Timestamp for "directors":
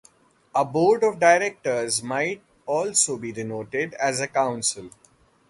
1.19-2.01